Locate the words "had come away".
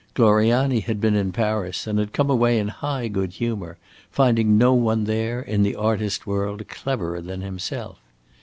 1.99-2.57